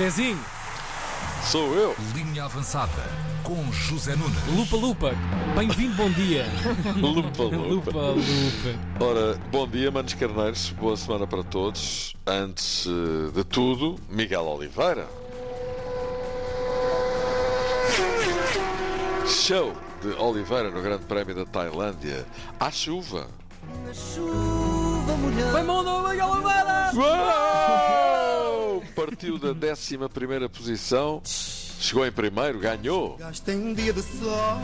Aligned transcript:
Zezinho, 0.00 0.42
Sou 1.42 1.74
eu. 1.74 1.94
Linha 2.14 2.44
avançada 2.44 3.02
com 3.42 3.70
José 3.70 4.16
Nunes. 4.16 4.46
Lupa 4.56 4.76
Lupa, 4.76 5.10
bem-vindo, 5.54 5.94
bom 5.94 6.10
dia. 6.12 6.46
Lupa, 6.96 7.42
Lupa 7.42 7.58
lupa. 7.58 7.90
Lupa. 7.90 9.04
Ora, 9.04 9.38
bom 9.52 9.68
dia, 9.68 9.90
manos 9.90 10.14
carneiros. 10.14 10.70
Boa 10.70 10.96
semana 10.96 11.26
para 11.26 11.44
todos. 11.44 12.16
Antes 12.26 12.86
eh, 12.86 13.30
de 13.34 13.44
tudo, 13.44 13.96
Miguel 14.08 14.46
Oliveira. 14.46 15.06
Show 19.26 19.74
de 20.00 20.14
Oliveira 20.18 20.70
no 20.70 20.80
Grande 20.80 21.04
Prémio 21.04 21.34
da 21.34 21.44
Tailândia. 21.44 22.24
À 22.58 22.70
chuva. 22.70 23.28
Vai 25.52 25.62
mundo, 25.62 26.08
Miguel 26.08 26.26
Oliveira! 26.26 26.90
Uou! 26.94 27.29
Partiu 29.20 29.38
da 29.38 29.50
11 29.50 29.98
posição. 30.48 31.20
Chegou 31.80 32.06
em 32.06 32.12
primeiro, 32.12 32.58
ganhou. 32.58 33.16
Gaste 33.16 33.50
em 33.52 33.56
um 33.56 33.72
dia 33.74 33.90
de 33.92 34.02
sol, 34.02 34.60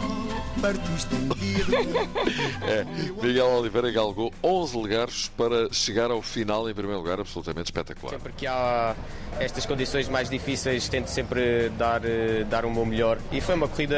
partiste 0.60 1.14
em 1.14 1.28
dia 1.28 1.64
de 1.64 2.64
É, 2.70 2.84
Miguel 3.22 3.46
Oliveira 3.46 3.90
galgou 3.90 4.30
11 4.44 4.76
lugares 4.76 5.28
para 5.36 5.72
chegar 5.72 6.10
ao 6.10 6.20
final 6.20 6.68
em 6.68 6.74
primeiro 6.74 7.00
lugar, 7.00 7.18
absolutamente 7.18 7.68
espetacular. 7.68 8.10
Sempre 8.10 8.32
que 8.34 8.46
há 8.46 8.94
estas 9.40 9.64
condições 9.64 10.08
mais 10.10 10.28
difíceis, 10.28 10.88
tento 10.90 11.08
sempre 11.08 11.70
dar, 11.70 12.02
eh, 12.04 12.44
dar 12.44 12.66
o 12.66 12.70
meu 12.70 12.84
melhor. 12.84 13.18
E 13.32 13.40
foi 13.40 13.54
uma 13.54 13.66
corrida, 13.66 13.96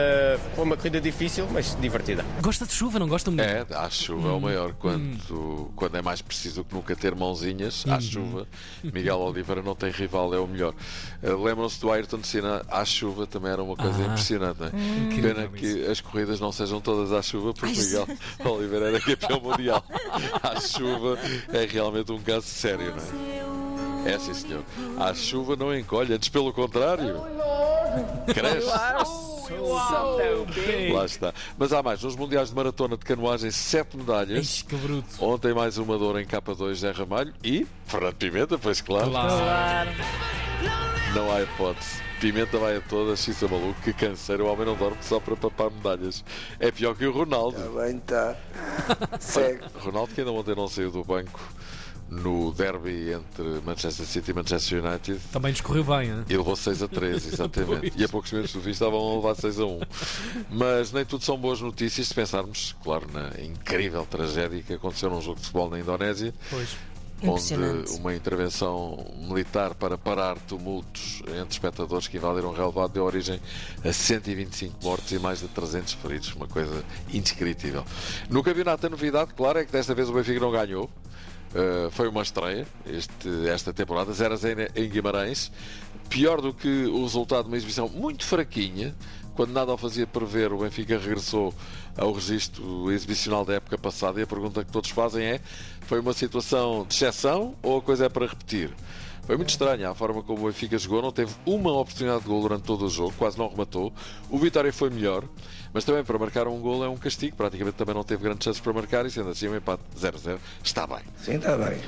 foi 0.54 0.64
uma 0.64 0.76
corrida 0.76 1.00
difícil, 1.00 1.48
mas 1.52 1.76
divertida. 1.80 2.24
Gosta 2.40 2.66
de 2.66 2.72
chuva, 2.72 3.00
não 3.00 3.08
gosta 3.08 3.30
muito? 3.32 3.42
É, 3.42 3.66
à 3.74 3.90
chuva 3.90 4.28
é 4.28 4.32
o 4.32 4.40
maior. 4.40 4.74
Quando, 4.74 5.72
quando 5.74 5.96
é 5.96 6.02
mais 6.02 6.22
preciso 6.22 6.64
que 6.64 6.72
nunca 6.74 6.94
ter 6.94 7.16
mãozinhas, 7.16 7.84
à 7.88 8.00
chuva, 8.00 8.46
Miguel 8.82 9.18
Oliveira 9.18 9.60
não 9.62 9.74
tem 9.74 9.90
rival, 9.90 10.32
é 10.32 10.38
o 10.38 10.46
melhor. 10.46 10.72
Eh, 11.20 11.30
Lembram-se 11.32 11.80
do 11.80 11.90
Ayrton 11.90 12.22
Senna 12.22 12.64
à 12.68 12.84
chuva, 12.84 13.07
também 13.26 13.50
era 13.52 13.62
uma 13.62 13.76
coisa 13.76 14.02
Ah. 14.02 14.06
impressionante. 14.06 14.58
Não 14.60 14.66
é? 14.66 14.70
Incrível 15.04 15.34
Pena 15.34 15.48
que 15.48 15.86
as 15.86 16.00
corridas 16.00 16.40
não 16.40 16.50
sejam 16.52 16.80
todas 16.80 17.12
à 17.12 17.20
chuva, 17.22 17.52
porque 17.54 17.78
Miguel 17.80 18.06
Oliveira 18.44 18.88
era 18.88 19.00
campeão 19.00 19.40
mundial. 19.40 19.84
À 20.42 20.60
chuva 20.60 21.18
é 21.52 21.64
realmente 21.66 22.10
um 22.12 22.20
caso 22.20 22.46
sério, 22.46 22.94
não 22.94 23.02
é? 24.06 24.14
É 24.14 24.18
sim, 24.18 24.32
senhor. 24.32 24.62
À 24.98 25.12
chuva 25.12 25.56
não 25.56 25.76
encolhe, 25.76 26.14
antes 26.14 26.28
pelo 26.28 26.52
contrário. 26.52 27.20
Cresce. 28.32 28.68
Lá 30.92 31.04
está. 31.04 31.32
Mas 31.58 31.72
há 31.72 31.82
mais. 31.82 32.02
Nos 32.02 32.14
Mundiais 32.16 32.50
de 32.50 32.54
Maratona 32.54 32.96
de 32.96 33.04
Canoagem, 33.04 33.50
sete 33.50 33.96
medalhas. 33.96 34.44
Ixi, 34.44 34.64
que 34.64 34.76
bruto. 34.76 35.08
Ontem 35.24 35.52
mais 35.54 35.78
uma 35.78 35.98
dor 35.98 36.20
em 36.20 36.26
capa 36.26 36.54
2 36.54 36.78
Zé 36.80 36.90
Ramalho 36.92 37.32
e 37.42 37.66
Fernando 37.86 38.14
Pimenta, 38.14 38.58
pois 38.58 38.80
claro. 38.80 39.10
Claro. 39.10 39.90
Não 41.14 41.32
há 41.32 41.42
hipótese. 41.42 42.02
Pimenta 42.20 42.58
vai 42.58 42.76
a 42.76 42.80
todas, 42.80 43.20
xisa 43.20 43.46
maluco, 43.46 43.80
que 43.80 43.92
canseiro, 43.92 44.44
o 44.46 44.52
homem 44.52 44.66
não 44.66 44.74
dorme 44.74 44.98
só 45.00 45.20
para 45.20 45.36
papar 45.36 45.70
medalhas. 45.70 46.24
É 46.58 46.70
pior 46.70 46.94
que 46.96 47.06
o 47.06 47.12
Ronaldo. 47.12 47.58
bem, 47.78 47.98
tá. 48.00 48.36
Segue. 49.20 49.60
Ronaldo 49.78 50.12
que 50.14 50.20
ainda 50.20 50.32
ontem 50.32 50.54
não 50.56 50.66
saiu 50.68 50.90
do 50.90 51.04
banco 51.04 51.40
no 52.10 52.52
derby 52.52 53.12
entre 53.12 53.60
Manchester 53.64 54.06
City 54.06 54.30
e 54.30 54.34
Manchester 54.34 54.84
United. 54.84 55.20
Também 55.30 55.52
discorreu 55.52 55.84
bem, 55.84 56.08
hein? 56.08 56.24
E 56.28 56.36
levou 56.36 56.56
6 56.56 56.82
a 56.82 56.88
3, 56.88 57.26
exatamente. 57.34 57.92
e 57.96 58.04
a 58.04 58.08
poucos 58.08 58.32
minutos 58.32 58.54
do 58.54 58.62
fim 58.62 58.70
estavam 58.70 58.98
a 58.98 59.16
levar 59.16 59.34
6 59.36 59.60
a 59.60 59.66
1. 59.66 59.80
Mas 60.50 60.90
nem 60.92 61.04
tudo 61.04 61.22
são 61.24 61.36
boas 61.36 61.60
notícias 61.60 62.08
se 62.08 62.14
pensarmos, 62.14 62.74
claro, 62.82 63.06
na 63.12 63.30
incrível 63.42 64.04
tragédia 64.06 64.62
que 64.62 64.72
aconteceu 64.72 65.10
num 65.10 65.20
jogo 65.20 65.36
de 65.36 65.42
futebol 65.46 65.70
na 65.70 65.78
Indonésia, 65.78 66.34
Pois. 66.50 66.76
Onde 67.22 67.54
uma 67.98 68.14
intervenção 68.14 69.04
militar 69.18 69.74
para 69.74 69.98
parar 69.98 70.38
tumultos 70.40 71.22
entre 71.28 71.52
espectadores 71.52 72.06
que 72.06 72.16
invadiram 72.16 72.50
o 72.50 72.52
relevado 72.52 72.92
deu 72.92 73.04
origem 73.04 73.40
a 73.84 73.92
125 73.92 74.76
mortos 74.82 75.10
e 75.10 75.18
mais 75.18 75.40
de 75.40 75.48
300 75.48 75.94
feridos. 75.94 76.32
Uma 76.34 76.46
coisa 76.46 76.84
indescritível. 77.12 77.84
No 78.30 78.42
campeonato, 78.42 78.86
a 78.86 78.90
novidade, 78.90 79.34
claro, 79.34 79.58
é 79.58 79.64
que 79.64 79.72
desta 79.72 79.94
vez 79.94 80.08
o 80.08 80.12
Benfica 80.12 80.40
não 80.40 80.52
ganhou. 80.52 80.88
Uh, 81.54 81.90
foi 81.90 82.08
uma 82.08 82.22
estreia 82.22 82.66
este- 82.86 83.48
esta 83.48 83.72
temporada, 83.72 84.12
0 84.12 84.34
a 84.34 84.36
0 84.36 84.70
em 84.76 84.88
Guimarães. 84.88 85.50
Pior 86.10 86.40
do 86.42 86.52
que 86.52 86.84
o 86.86 87.02
resultado 87.02 87.44
de 87.44 87.48
uma 87.48 87.56
exibição 87.56 87.88
muito 87.88 88.24
fraquinha, 88.24 88.94
quando 89.34 89.52
nada 89.52 89.72
o 89.72 89.76
fazia 89.78 90.06
prever, 90.06 90.52
o 90.52 90.58
Benfica 90.58 90.98
regressou 90.98 91.54
ao 91.96 92.12
registro 92.12 92.90
exibicional 92.92 93.44
da 93.44 93.54
época 93.54 93.78
passada 93.78 94.20
e 94.20 94.22
a 94.22 94.26
pergunta 94.26 94.62
que 94.64 94.70
todos 94.70 94.90
fazem 94.90 95.24
é: 95.24 95.40
foi 95.82 96.00
uma 96.00 96.12
situação 96.12 96.84
de 96.86 96.94
exceção 96.94 97.54
ou 97.62 97.78
a 97.78 97.82
coisa 97.82 98.06
é 98.06 98.08
para 98.08 98.26
repetir? 98.26 98.70
Foi 99.28 99.36
muito 99.36 99.50
estranha 99.50 99.90
a 99.90 99.94
forma 99.94 100.22
como 100.22 100.40
o 100.40 100.46
Benfica 100.46 100.78
jogou, 100.78 101.02
não 101.02 101.12
teve 101.12 101.34
uma 101.44 101.70
oportunidade 101.70 102.22
de 102.22 102.28
gol 102.28 102.40
durante 102.40 102.62
todo 102.62 102.86
o 102.86 102.88
jogo, 102.88 103.12
quase 103.18 103.36
não 103.36 103.46
rematou. 103.46 103.92
O 104.30 104.38
Vitória 104.38 104.72
foi 104.72 104.88
melhor, 104.88 105.22
mas 105.70 105.84
também 105.84 106.02
para 106.02 106.18
marcar 106.18 106.48
um 106.48 106.58
gol 106.58 106.82
é 106.82 106.88
um 106.88 106.96
castigo, 106.96 107.36
praticamente 107.36 107.76
também 107.76 107.94
não 107.94 108.02
teve 108.02 108.22
grandes 108.22 108.42
chances 108.42 108.58
para 108.58 108.72
marcar 108.72 109.04
e 109.04 109.10
sendo 109.10 109.28
assim 109.28 109.46
um 109.46 109.54
empate 109.54 109.82
0-0 110.00 110.38
está 110.64 110.86
bem. 110.86 111.00
Sim, 111.18 111.34
está 111.34 111.58
bem. 111.58 111.78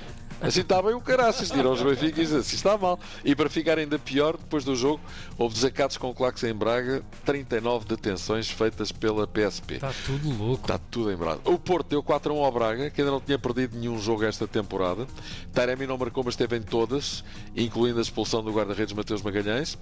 Assim 0.43 0.63
está 0.63 0.81
bem 0.81 0.95
o 0.95 1.03
se 1.33 1.53
tiram 1.53 1.73
os 1.73 1.83
Benfica 1.83 2.21
e 2.21 2.25
dizem 2.25 2.39
assim 2.39 2.57
está 2.57 2.79
mal. 2.79 2.99
E 3.23 3.37
para 3.37 3.51
ficar 3.51 3.79
ainda 3.79 3.99
pior, 3.99 4.39
depois 4.39 4.65
do 4.65 4.75
jogo, 4.75 5.01
houve 5.37 5.55
desacatos 5.55 5.99
com 5.99 6.15
claques 6.15 6.43
em 6.45 6.55
Braga, 6.55 7.03
39 7.27 7.85
detenções 7.85 8.51
feitas 8.51 8.91
pela 8.91 9.27
PSP. 9.27 9.75
Está 9.75 9.93
tudo 10.07 10.31
louco. 10.39 10.63
Está 10.63 10.79
tudo 10.91 11.13
em 11.13 11.17
Braga. 11.17 11.41
O 11.45 11.59
Porto 11.59 11.89
deu 11.89 12.03
4-1 12.03 12.43
ao 12.43 12.51
Braga, 12.51 12.91
que 12.91 13.03
ainda 13.03 13.13
não 13.13 13.21
tinha 13.21 13.39
perdido 13.39 13.77
nenhum 13.77 13.99
jogo 13.99 14.25
esta 14.25 14.49
temporada. 14.49 15.07
Taremi 15.53 15.87
não 15.87 15.99
marcou, 15.99 16.25
mas 16.25 16.35
esteve 16.35 16.57
em 16.57 16.63
todas, 16.63 17.23
incluindo 17.55 17.99
a 17.99 18.03
expulsão 18.03 18.43
do 18.43 18.51
guarda-redes 18.51 18.95
Mateus 18.95 19.21
Magalhães. 19.23 19.77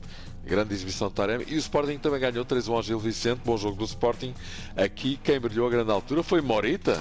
Grande 0.44 0.74
exibição 0.74 1.08
de 1.08 1.14
Taremi. 1.14 1.44
E 1.46 1.56
o 1.56 1.58
Sporting 1.58 1.98
também 1.98 2.18
ganhou 2.18 2.44
3-1 2.44 2.72
ao 2.72 2.82
Gil 2.82 2.98
Vicente. 2.98 3.42
Bom 3.44 3.56
jogo 3.56 3.76
do 3.76 3.84
Sporting. 3.84 4.34
Aqui 4.74 5.20
quem 5.22 5.38
brilhou 5.38 5.66
a 5.66 5.70
grande 5.70 5.90
altura 5.90 6.22
foi 6.22 6.40
Morita. 6.40 6.94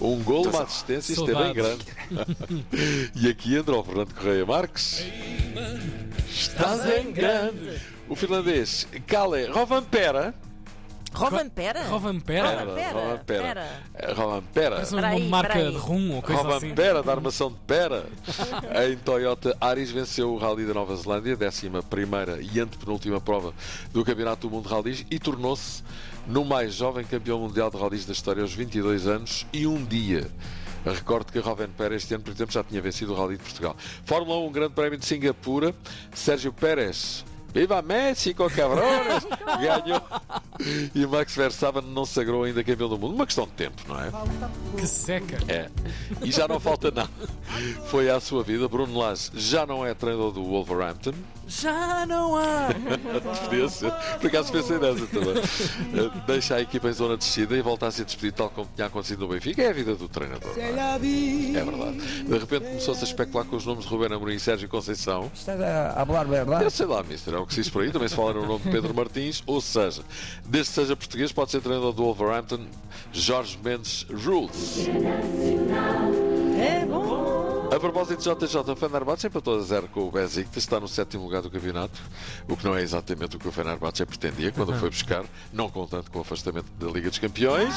Um 0.00 0.22
gol, 0.22 0.46
uma 0.46 0.62
assistência 0.62 1.12
esteve 1.14 1.42
em 1.42 1.54
grande. 1.56 1.84
e 3.16 3.28
aqui 3.28 3.56
entra 3.56 3.74
o 3.74 3.82
Fernando 3.82 4.14
Correia 4.14 4.44
Marques. 4.44 5.04
Estás 6.28 6.84
em 6.84 7.10
grande. 7.10 7.80
O 8.08 8.14
finlandês 8.14 8.86
Kalle 9.06 9.46
Rovanpera. 9.46 10.34
Rovanpera? 11.14 11.82
Rovanpera? 11.84 12.50
Rovanpera? 12.50 12.92
Rovanpera. 12.92 13.42
Pera. 13.94 14.14
Rovanpera. 14.14 14.74
Parece 14.74 14.94
uma 14.94 15.18
marca 15.30 15.70
de 15.70 15.76
rum 15.78 16.16
ou 16.16 16.20
coisa 16.20 16.42
assim. 16.42 16.68
Rovanpera, 16.68 17.02
da 17.02 17.12
armação 17.12 17.50
de 17.50 17.56
pera. 17.66 18.04
em 18.86 18.98
Toyota, 18.98 19.56
Aris 19.58 19.90
venceu 19.90 20.34
o 20.34 20.36
Rally 20.36 20.66
da 20.66 20.74
Nova 20.74 20.94
Zelândia, 20.94 21.38
11 21.40 21.70
e 22.52 22.60
antepenúltima 22.60 23.18
prova 23.18 23.54
do 23.94 24.04
Campeonato 24.04 24.46
do 24.46 24.54
Mundo 24.54 24.68
de 24.68 24.74
Rallys 24.74 25.06
e 25.10 25.18
tornou-se 25.18 25.82
no 26.26 26.44
mais 26.44 26.74
jovem 26.74 27.04
campeão 27.06 27.38
mundial 27.40 27.70
de 27.70 27.78
rallys 27.78 28.04
da 28.04 28.12
história 28.12 28.42
aos 28.42 28.52
22 28.52 29.06
anos 29.06 29.46
e 29.54 29.66
um 29.66 29.82
dia. 29.82 30.28
Recordo 30.92 31.32
que 31.32 31.40
Rovanpera 31.40 31.96
este 31.96 32.14
ano, 32.14 32.22
por 32.22 32.32
exemplo, 32.32 32.52
já 32.52 32.62
tinha 32.62 32.80
vencido 32.80 33.12
o 33.12 33.16
Rally 33.16 33.36
de 33.36 33.42
Portugal. 33.42 33.76
Fórmula 34.04 34.38
1, 34.38 34.52
Grande 34.52 34.74
Prémio 34.74 34.98
de 34.98 35.04
Singapura, 35.04 35.74
Sérgio 36.14 36.52
Pérez. 36.52 37.24
Viva 37.52 37.82
México, 37.82 38.48
cabrones! 38.50 39.26
Ganhou. 39.60 40.00
E 40.94 41.06
Max 41.06 41.34
Verstappen 41.34 41.82
não 41.82 42.04
sagrou 42.04 42.44
ainda 42.44 42.62
campeão 42.64 42.88
do 42.88 42.98
mundo. 42.98 43.14
Uma 43.14 43.26
questão 43.26 43.44
de 43.44 43.52
tempo, 43.52 43.82
não 43.88 44.00
é? 44.00 44.10
Que 44.76 44.86
seca. 44.86 45.38
É. 45.48 45.68
E 46.22 46.30
já 46.30 46.46
não 46.48 46.60
falta 46.60 46.90
nada. 46.90 47.10
Foi 47.88 48.10
à 48.10 48.20
sua 48.20 48.42
vida. 48.42 48.68
Bruno 48.68 48.98
Lage 48.98 49.30
já 49.34 49.66
não 49.66 49.84
é 49.84 49.94
treinador 49.94 50.32
do 50.32 50.44
Wolverhampton. 50.44 51.12
Já 51.48 52.04
não 52.06 52.36
há. 52.36 52.68
Podia 53.44 53.68
ser. 53.68 53.92
Por 54.20 54.26
acaso 54.26 54.52
pensei 54.52 54.78
nessa 54.78 55.06
também. 55.06 55.34
Deixa 56.26 56.56
a 56.56 56.60
equipa 56.60 56.88
em 56.88 56.92
zona 56.92 57.16
de 57.16 57.24
descida 57.24 57.56
e 57.56 57.62
volta 57.62 57.86
a 57.86 57.90
ser 57.90 58.04
despedido 58.04 58.36
tal 58.36 58.50
como 58.50 58.68
tinha 58.74 58.88
acontecido 58.88 59.20
no 59.20 59.28
Benfica. 59.28 59.62
É 59.62 59.70
a 59.70 59.72
vida 59.72 59.94
do 59.94 60.08
treinador. 60.08 60.50
É, 60.56 60.72
É 61.54 61.64
verdade. 61.64 62.24
De 62.24 62.38
repente 62.38 62.66
começou-se 62.66 63.00
a 63.02 63.06
especular 63.06 63.46
com 63.46 63.56
os 63.56 63.64
nomes 63.64 63.84
de 63.84 63.90
Rubén 63.90 64.12
Amorim 64.12 64.34
e 64.34 64.40
Sérgio 64.40 64.68
Conceição. 64.68 65.30
Estás 65.32 65.60
a 65.60 66.04
falar 66.04 66.24
verdade? 66.24 66.64
Eu 66.64 66.70
sei 66.70 66.86
lá, 66.86 67.02
mister, 67.04 67.34
é 67.34 67.38
o 67.38 67.46
que 67.46 67.54
se 67.54 67.62
diz 67.62 67.70
por 67.70 67.82
aí. 67.82 67.92
Também 67.92 68.08
se 68.08 68.16
fala 68.16 68.34
no 68.34 68.44
nome 68.44 68.64
de 68.64 68.70
Pedro 68.70 68.92
Martins. 68.92 69.42
Ou 69.46 69.60
seja, 69.60 70.02
desde 70.48 70.70
que 70.70 70.74
seja 70.74 70.96
português, 70.96 71.32
pode 71.32 71.50
ser 71.50 71.60
treinador 71.60 71.92
do 71.92 72.02
Wolverhampton. 72.02 72.66
Jorge 73.12 73.58
Mendes 73.62 74.06
Rules. 74.10 74.86
É 76.58 76.84
bom. 76.86 77.68
A 77.74 77.80
propósito 77.80 78.34
de 78.34 78.46
JJ, 78.46 78.72
o 78.72 78.76
Fenerbahçe 78.76 79.26
empatou 79.26 79.58
a 79.58 79.60
zero 79.60 79.88
com 79.88 80.08
o 80.08 80.10
Besiktas, 80.10 80.62
está 80.62 80.80
no 80.80 80.88
sétimo 80.88 81.24
lugar 81.24 81.42
do 81.42 81.50
campeonato, 81.50 82.00
o 82.48 82.56
que 82.56 82.64
não 82.64 82.76
é 82.76 82.82
exatamente 82.82 83.36
o 83.36 83.38
que 83.38 83.48
o 83.48 83.52
Fenerbahçe 83.52 84.06
pretendia 84.06 84.52
quando 84.52 84.72
foi 84.74 84.88
buscar, 84.90 85.24
não 85.52 85.68
contando 85.68 86.10
com 86.10 86.18
o 86.18 86.22
afastamento 86.22 86.70
da 86.78 86.86
Liga 86.86 87.10
dos 87.10 87.18
Campeões. 87.18 87.74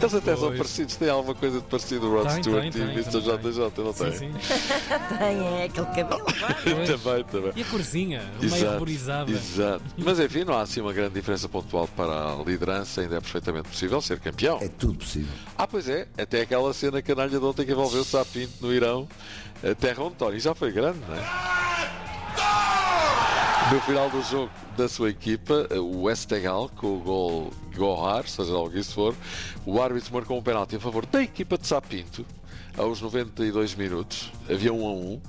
Eles 0.00 0.14
até 0.14 0.36
são 0.36 0.48
parecidos, 0.56 0.96
têm 0.96 1.08
alguma 1.08 1.34
coisa 1.34 1.60
de 1.60 1.64
parecido 1.66 2.08
o 2.08 2.14
Rod 2.16 2.26
Tem, 2.32 2.42
Stewart 2.42 2.60
tem, 2.62 2.68
e 2.68 2.72
tem, 2.72 2.82
o 2.82 2.90
Mr. 2.90 3.10
também 3.22 3.52
JJ, 3.52 3.84
não 3.84 3.92
tem? 3.92 4.12
Sim, 4.12 4.18
sim. 4.18 4.32
Tem, 5.18 5.60
é 5.60 5.64
aquele 5.64 5.86
cabelo. 5.86 6.20
Pois. 6.64 6.88
também, 7.02 7.24
também. 7.24 7.52
E 7.56 7.62
a 7.62 7.64
corzinha, 7.64 8.22
meio 8.40 8.54
Exato, 8.54 8.72
ruborizada. 8.72 9.30
exato. 9.30 9.82
Mas 9.98 10.18
enfim, 10.20 10.44
não 10.44 10.54
há 10.54 10.62
assim 10.62 10.80
uma 10.80 10.92
grande 10.92 11.14
diferença 11.14 11.48
pontual 11.48 11.88
para 11.96 12.32
a 12.32 12.42
liderança, 12.44 13.00
ainda 13.00 13.16
é 13.16 13.20
perfeitamente 13.20 13.68
possível 13.68 14.00
ser 14.00 14.18
campeão. 14.18 14.58
É 14.60 14.68
tudo 14.68 14.94
possível. 14.98 15.32
Ah, 15.56 15.66
pois 15.66 15.88
é, 15.88 16.06
até 16.18 16.40
aquela 16.42 16.72
cena 16.74 17.00
canalha 17.02 17.38
de 17.38 17.44
ontem 17.44 17.64
que 17.64 17.72
envolveu 17.72 18.02
o 18.02 18.04
Sapinto 18.04 18.52
no 18.60 18.72
Irão, 18.72 19.08
a 19.62 19.74
terra 19.74 20.02
onde 20.02 20.16
Tony 20.16 20.40
já 20.40 20.54
foi 20.54 20.72
grande, 20.72 20.98
não 21.08 21.14
é? 21.14 21.20
No 23.72 23.80
final 23.82 24.10
do 24.10 24.20
jogo 24.22 24.50
da 24.80 24.88
sua 24.88 25.10
equipa, 25.10 25.68
o 25.74 26.04
Westegal, 26.04 26.70
com 26.70 26.96
o 26.96 27.00
gol 27.00 27.52
Gohar, 27.76 28.26
seja 28.26 28.52
lá 28.52 28.62
o 28.62 28.70
que 28.70 28.78
isso 28.78 28.94
for, 28.94 29.14
o 29.66 29.80
árbitro 29.80 30.14
marcou 30.14 30.38
um 30.38 30.42
penalti 30.42 30.76
a 30.76 30.80
favor 30.80 31.04
da 31.04 31.22
equipa 31.22 31.58
de 31.58 31.66
Sapinto, 31.66 32.24
aos 32.78 33.00
92 33.02 33.74
minutos, 33.74 34.32
havia 34.48 34.72
um 34.72 34.86
a 34.86 34.92
um, 34.92 35.20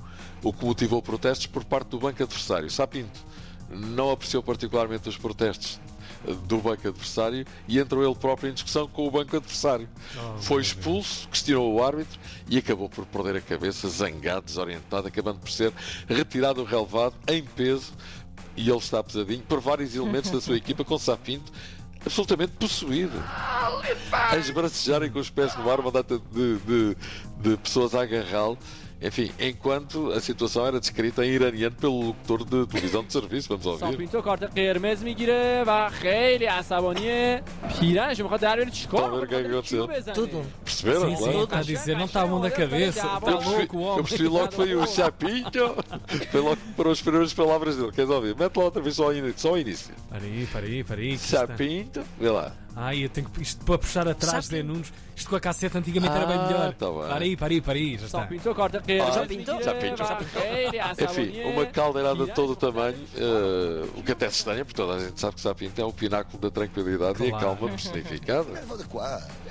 o 0.42 0.52
que 0.54 0.64
motivou 0.64 1.02
protestos 1.02 1.46
por 1.46 1.64
parte 1.64 1.88
do 1.88 1.98
banco 1.98 2.22
adversário. 2.22 2.70
Sapinto 2.70 3.20
não 3.68 4.10
apreciou 4.10 4.42
particularmente 4.42 5.08
os 5.08 5.18
protestos 5.18 5.78
do 6.46 6.58
banco 6.58 6.88
adversário 6.88 7.44
e 7.68 7.78
entrou 7.78 8.04
ele 8.04 8.14
próprio 8.14 8.50
em 8.50 8.54
discussão 8.54 8.88
com 8.88 9.06
o 9.06 9.10
banco 9.10 9.36
adversário. 9.36 9.88
Foi 10.40 10.62
expulso, 10.62 11.28
questionou 11.28 11.74
o 11.74 11.84
árbitro 11.84 12.18
e 12.48 12.58
acabou 12.58 12.88
por 12.88 13.04
perder 13.04 13.36
a 13.36 13.40
cabeça, 13.40 13.88
zangado, 13.88 14.46
desorientado, 14.46 15.08
acabando 15.08 15.40
por 15.40 15.50
ser 15.50 15.72
retirado 16.08 16.62
do 16.62 16.64
relevado 16.64 17.14
em 17.28 17.42
peso 17.42 17.92
e 18.56 18.68
ele 18.68 18.78
está 18.78 19.02
pesadinho 19.02 19.42
por 19.42 19.60
vários 19.60 19.94
elementos 19.94 20.30
da 20.30 20.40
sua 20.40 20.56
equipa 20.56 20.84
com 20.84 20.98
Sapinto 20.98 21.52
absolutamente 22.04 22.52
possuído. 22.52 23.12
A 24.12 24.36
esbracejarem 24.36 25.10
com 25.10 25.18
os 25.18 25.30
pés 25.30 25.56
no 25.56 25.70
ar 25.70 25.80
uma 25.80 25.90
data 25.90 26.18
de, 26.18 26.58
de, 26.58 26.96
de 27.38 27.56
pessoas 27.58 27.94
a 27.94 28.02
agarrá-lo. 28.02 28.58
Enfim, 29.02 29.32
enquanto 29.40 30.12
a 30.12 30.20
situação 30.20 30.66
era 30.66 30.78
descrita 30.78 31.24
em 31.26 31.30
iraniano 31.30 31.74
pelo 31.74 32.00
locutor 32.06 32.44
de 32.44 32.66
televisão 32.66 33.04
de 33.04 33.12
serviço, 33.12 33.48
vamos 33.48 33.66
ouvir. 33.66 33.78
Estão 33.80 33.92
a 39.04 39.18
ver 39.18 39.24
o 39.24 39.28
que 39.28 39.34
é 39.34 39.42
que 39.42 39.48
aconteceu? 39.48 39.88
Tudo. 40.14 40.46
Perceberam? 40.64 41.16
Sim, 41.16 41.16
sim, 41.16 41.42
está 41.42 41.58
a 41.58 41.62
dizer, 41.62 41.96
não 41.96 42.04
está 42.04 42.22
a 42.22 42.26
mão 42.26 42.40
da 42.40 42.50
cabeça. 42.50 43.06
Está 43.06 43.30
louco 43.30 43.76
o 43.76 43.80
homem. 43.80 43.98
Eu 43.98 44.04
percebi 44.04 44.28
logo 44.28 44.48
que 44.48 44.54
foi 44.54 44.74
o 44.76 44.86
Chapinho. 44.86 45.46
Foi 46.30 46.40
logo 46.40 46.58
para 46.76 46.90
as 46.90 47.02
primeiras 47.02 47.34
palavras 47.34 47.76
dele. 47.76 47.92
Queres 47.92 48.10
ouvir? 48.10 48.36
Mete 48.36 48.56
lá 48.56 48.64
outra 48.64 48.82
vez 48.82 48.96
só 48.96 49.08
o 49.08 49.12
início. 49.12 49.38
Só 49.38 49.54
aí, 49.54 49.62
início. 49.62 49.94
aí, 50.66 50.84
para 50.84 51.00
aí. 51.00 51.18
Chapinho. 51.18 51.90
Vê 52.18 52.30
lá. 52.30 52.52
Ai, 52.74 53.04
eu 53.04 53.08
tenho 53.08 53.28
que. 53.28 53.42
Isto 53.42 53.64
para 53.64 53.78
puxar 53.78 54.08
atrás 54.08 54.48
de 54.48 54.62
Nunes. 54.62 54.92
Isto 55.14 55.28
com 55.28 55.36
a 55.36 55.40
casseta 55.40 55.78
antigamente 55.78 56.14
era 56.14 56.26
bem 56.26 56.38
ah, 56.38 56.46
melhor. 56.46 56.74
Tá 56.74 56.90
para 56.90 57.24
aí, 57.24 57.36
para 57.36 57.52
aí, 57.52 57.60
para 57.60 57.74
aí. 57.74 57.98
Já 57.98 58.06
está. 58.06 58.28
Ah, 59.00 59.10
já 59.10 59.26
pintou? 59.26 59.62
Já 59.62 59.74
pintou. 59.74 60.06
Enfim, 61.04 61.42
uma 61.44 61.66
caldeirada 61.66 62.24
de 62.24 62.32
todo 62.32 62.52
o 62.52 62.56
tamanho, 62.56 62.96
uh, 62.96 63.98
o 63.98 64.02
que 64.02 64.10
é 64.10 64.14
até 64.14 64.28
se 64.28 64.36
estranha, 64.36 64.64
porque 64.64 64.80
toda 64.80 64.94
a 64.94 64.98
gente 65.00 65.20
sabe 65.20 65.34
que 65.34 65.40
Sapinto 65.40 65.80
é 65.80 65.84
o 65.84 65.92
pináculo 65.92 66.38
da 66.38 66.50
tranquilidade 66.50 67.18
claro. 67.18 67.32
e 67.32 67.34
a 67.34 67.38
calma 67.38 67.68
personificada. 67.68 68.48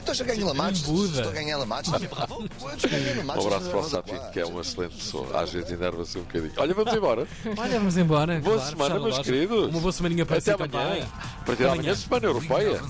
Então 0.02 0.14
Estou 0.14 0.26
a 0.26 0.34
ganhar 0.34 0.46
lamates. 0.46 0.88
Estou 0.88 1.30
a 1.30 1.32
ganhar 1.32 1.58
lamates. 1.58 1.92
Um 1.92 1.96
abraço 3.48 3.70
para 3.70 3.80
o 3.80 3.84
Sapinto, 3.84 4.32
que 4.32 4.40
é 4.40 4.46
uma 4.46 4.62
excelente 4.62 4.96
pessoa. 4.96 5.42
Às 5.42 5.52
vezes 5.52 5.72
enerva-se 5.72 6.18
um 6.18 6.22
bocadinho. 6.22 6.54
Olha, 6.58 6.74
vamos 6.74 6.94
embora. 6.94 7.28
Olha, 7.58 7.80
vamos 7.80 7.98
embora. 7.98 8.40
Boa 8.40 8.56
claro, 8.58 8.70
semana, 8.70 8.96
meus 8.96 9.18
lógico. 9.18 9.24
queridos. 9.24 9.68
Uma 9.68 9.80
boa 9.80 9.92
semaninha 9.92 10.26
para 10.26 10.38
Até 10.38 10.56
si 10.56 10.64
amanhã. 10.64 11.08
Também. 11.46 11.68
A 11.68 11.72
amanhã, 11.72 11.96
Semana 11.96 12.26
Europeia. 12.26 12.82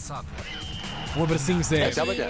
Um 1.18 1.24
abracinho, 1.24 1.63
Zé. 1.63 1.88
Até 1.88 2.01
amanhã. 2.01 2.27